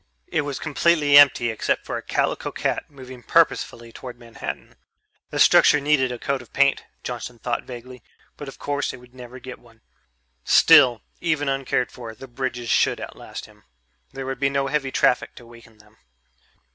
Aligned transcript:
It 0.25 0.41
was 0.41 0.57
completely 0.57 1.15
empty 1.15 1.51
except 1.51 1.85
for 1.85 1.95
a 1.95 2.01
calico 2.01 2.51
cat 2.51 2.89
moving 2.89 3.21
purposefully 3.21 3.91
toward 3.91 4.17
Manhattan. 4.17 4.73
The 5.29 5.37
structure 5.37 5.79
needed 5.79 6.11
a 6.11 6.17
coat 6.17 6.41
of 6.41 6.51
paint, 6.51 6.85
Johnson 7.03 7.37
thought 7.37 7.65
vaguely, 7.65 8.01
but 8.35 8.47
of 8.47 8.57
course 8.57 8.93
it 8.93 8.97
would 8.97 9.13
never 9.13 9.37
get 9.37 9.59
one. 9.59 9.81
Still, 10.43 11.03
even 11.19 11.47
uncared 11.47 11.91
for, 11.91 12.15
the 12.15 12.27
bridges 12.27 12.71
should 12.71 12.99
outlast 12.99 13.45
him 13.45 13.63
there 14.11 14.25
would 14.25 14.39
be 14.39 14.49
no 14.49 14.65
heavy 14.65 14.91
traffic 14.91 15.35
to 15.35 15.45
weaken 15.45 15.77
them. 15.77 15.97